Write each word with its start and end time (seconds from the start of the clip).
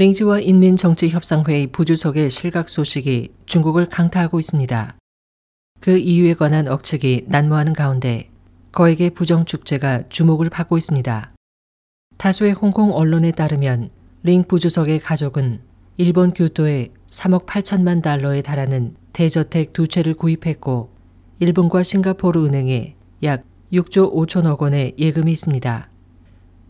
링지와 0.00 0.40
인민정치협상회의 0.40 1.66
부주석의 1.66 2.30
실각 2.30 2.70
소식이 2.70 3.34
중국을 3.44 3.84
강타하고 3.84 4.40
있습니다. 4.40 4.96
그 5.78 5.98
이유에 5.98 6.32
관한 6.32 6.68
억측이 6.68 7.24
난무하는 7.26 7.74
가운데 7.74 8.30
거액의 8.72 9.10
부정축제가 9.10 10.04
주목을 10.08 10.48
받고 10.48 10.78
있습니다. 10.78 11.30
다수의 12.16 12.52
홍콩 12.52 12.94
언론에 12.94 13.30
따르면 13.30 13.90
링 14.22 14.44
부주석의 14.44 15.00
가족은 15.00 15.60
일본 15.98 16.32
교토에 16.32 16.88
3억 17.06 17.44
8천만 17.44 18.00
달러에 18.00 18.40
달하는 18.40 18.96
대저택 19.12 19.74
두 19.74 19.86
채를 19.86 20.14
구입했고 20.14 20.88
일본과 21.40 21.82
싱가포르 21.82 22.46
은행에 22.46 22.96
약 23.24 23.44
6조 23.70 24.14
5천억 24.14 24.60
원의 24.60 24.94
예금이 24.98 25.30
있습니다. 25.30 25.90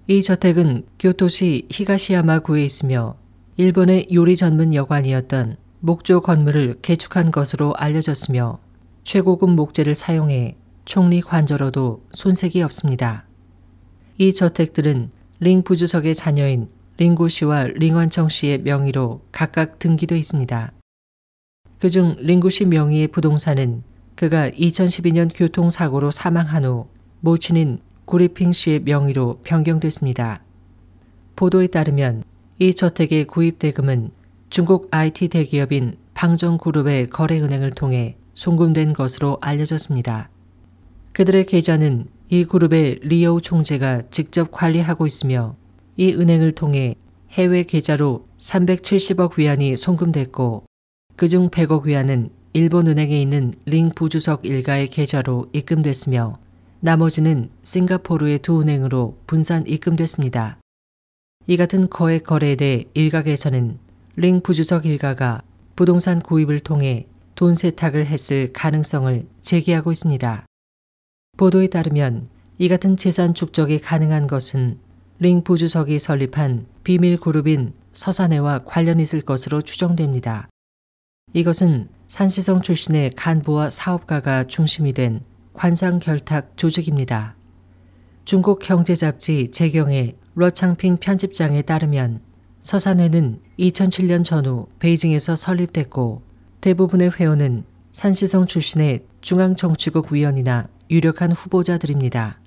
이 0.09 0.21
저택은 0.21 0.87
교토시 0.99 1.69
히가시야마구에 1.71 2.65
있으며 2.65 3.20
일본의 3.61 4.07
요리 4.15 4.37
전문 4.37 4.73
여관이었던 4.73 5.59
목조 5.81 6.23
건물을 6.23 6.77
개축한 6.81 7.31
것으로 7.31 7.75
알려졌으며 7.75 8.59
최고급 9.05 9.51
목재를 9.51 9.95
사용해 9.95 10.57
총리 10.87 11.21
관저로도 11.21 12.03
손색이 12.11 12.63
없습니다. 12.63 13.27
이 14.17 14.33
저택들은 14.33 15.11
링 15.41 15.63
부주석의 15.63 16.15
자녀인 16.15 16.71
링구 16.97 17.29
씨와 17.29 17.65
링완청 17.65 18.31
씨의 18.31 18.63
명의로 18.63 19.21
각각 19.31 19.79
등기돼 19.79 20.19
있습니다. 20.19 20.73
그중 21.81 22.17
링구 22.19 22.49
씨 22.49 22.65
명의의 22.65 23.09
부동산은 23.09 23.83
그가 24.15 24.49
2012년 24.49 25.31
교통사고로 25.35 26.13
사망한 26.13 26.65
후 26.65 26.87
모친인 27.21 27.81
구리핑 28.07 28.53
씨의 28.53 28.81
명의로 28.85 29.41
변경됐습니다. 29.45 30.43
보도에 31.37 31.67
따르면 31.67 32.25
이 32.63 32.75
저택의 32.75 33.25
구입 33.25 33.59
대금은 33.59 34.11
중국 34.51 34.89
IT 34.91 35.29
대기업인 35.29 35.97
방정그룹의 36.13 37.07
거래은행을 37.07 37.71
통해 37.71 38.17
송금된 38.35 38.93
것으로 38.93 39.39
알려졌습니다. 39.41 40.29
그들의 41.13 41.47
계좌는 41.47 42.09
이 42.29 42.45
그룹의 42.45 42.99
리오우 43.01 43.41
총재가 43.41 44.03
직접 44.11 44.51
관리하고 44.53 45.07
있으며 45.07 45.57
이 45.97 46.13
은행을 46.13 46.53
통해 46.53 46.97
해외 47.31 47.63
계좌로 47.63 48.27
370억 48.37 49.39
위안이 49.39 49.79
송금됐고 49.79 50.65
그중 51.17 51.49
100억 51.49 51.85
위안은 51.85 52.29
일본 52.53 52.89
은행에 52.89 53.19
있는 53.19 53.55
링 53.65 53.89
부주석 53.89 54.45
일가의 54.45 54.89
계좌로 54.89 55.47
입금됐으며 55.55 56.37
나머지는 56.81 57.49
싱가포르의 57.63 58.41
두 58.41 58.61
은행으로 58.61 59.17
분산 59.27 59.67
입금됐습니다. 59.67 60.60
이 61.47 61.57
같은 61.57 61.89
거액 61.89 62.25
거래에 62.25 62.55
대해 62.55 62.85
일각에서는 62.95 63.79
링 64.17 64.41
부주석 64.41 64.85
일가가 64.85 65.43
부동산 65.75 66.21
구입을 66.21 66.61
통해 66.61 67.07
돈 67.35 67.55
세탁을 67.55 68.07
했을 68.07 68.53
가능성을 68.53 69.27
제기하고 69.41 69.91
있습니다. 69.91 70.45
보도에 71.39 71.69
따르면 71.69 72.29
이 72.59 72.69
같은 72.69 72.99
재산 72.99 73.33
축적이 73.33 73.81
가능한 73.81 74.27
것은 74.27 74.79
링 75.19 75.43
부주석이 75.43 75.99
설립한 75.99 76.67
비밀 76.85 77.17
그룹인 77.17 77.73
서산회와 77.93 78.65
관련 78.67 79.01
있을 79.01 79.23
것으로 79.23 79.63
추정됩니다. 79.63 80.51
이것은 81.33 81.89
산시성 82.09 82.61
출신의 82.61 83.13
간부와 83.17 83.71
사업가가 83.71 84.45
중심이 84.45 84.93
된 84.93 85.23
관상결탁 85.55 86.57
조직입니다. 86.57 87.37
중국 88.27 88.59
경제잡지 88.59 89.49
재경의 89.49 90.17
러창핑 90.35 90.99
편집장에 90.99 91.63
따르면 91.63 92.21
서산회는 92.63 93.41
2007년 93.59 94.25
전후 94.25 94.67
베이징에서 94.79 95.35
설립됐고 95.35 96.23
대부분의 96.61 97.11
회원은 97.19 97.65
산시성 97.91 98.47
출신의 98.47 99.01
중앙정치국 99.21 100.13
위원이나 100.13 100.69
유력한 100.91 101.33
후보자들입니다. 101.33 102.39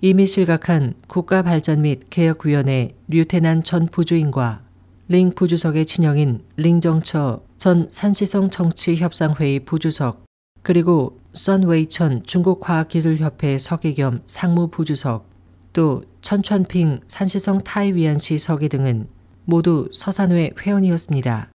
이미 0.00 0.26
실각한 0.26 0.94
국가발전 1.06 1.82
및 1.82 2.10
개혁위원회 2.10 2.94
류테난 3.08 3.62
전 3.62 3.86
부주인과 3.86 4.62
링 5.08 5.30
부주석의 5.30 5.86
친형인 5.86 6.42
링정처 6.56 7.42
전 7.58 7.88
산시성 7.88 8.50
정치협상회의 8.50 9.60
부주석 9.60 10.24
그리고 10.62 11.20
썬웨이천 11.34 12.24
중국과학기술협회 12.24 13.58
서기 13.58 13.94
겸 13.94 14.22
상무부주석, 14.26 15.33
또 15.74 16.04
천천핑 16.22 17.00
산시성 17.08 17.64
타이위안시 17.64 18.38
서기 18.38 18.68
등은 18.68 19.08
모두 19.44 19.88
서산회 19.92 20.52
회원이었습니다. 20.58 21.50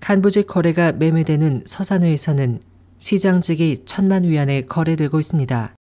간부직 0.00 0.46
거래가 0.46 0.92
매매되는 0.92 1.64
서산회에서는 1.66 2.60
시장직이 2.98 3.78
천만 3.84 4.22
위안에 4.22 4.62
거래되고 4.62 5.18
있습니다. 5.18 5.74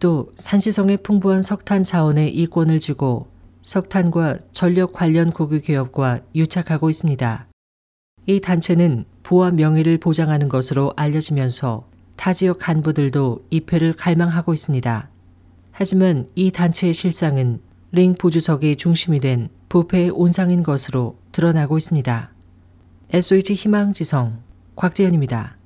또 0.00 0.32
산시성의 0.36 0.98
풍부한 1.02 1.42
석탄 1.42 1.84
자원에 1.84 2.28
이권을 2.28 2.80
주고 2.80 3.28
석탄과 3.60 4.38
전력 4.52 4.94
관련 4.94 5.30
국유 5.30 5.60
기업과 5.60 6.20
유착하고 6.34 6.88
있습니다. 6.88 7.46
이 8.26 8.40
단체는 8.40 9.04
부와 9.22 9.50
명예를 9.50 9.98
보장하는 9.98 10.48
것으로 10.48 10.94
알려지면서 10.96 11.86
타 12.16 12.32
지역 12.32 12.58
간부들도 12.58 13.48
입회를 13.50 13.92
갈망하고 13.92 14.54
있습니다. 14.54 15.10
하지만 15.76 16.26
이 16.36 16.52
단체의 16.52 16.94
실상은 16.94 17.60
링 17.90 18.14
부주석이 18.14 18.76
중심이 18.76 19.18
된 19.18 19.48
부패의 19.68 20.10
온상인 20.10 20.62
것으로 20.62 21.18
드러나고 21.32 21.76
있습니다. 21.76 22.30
SOH 23.10 23.54
희망지성 23.54 24.38
곽재현입니다. 24.76 25.56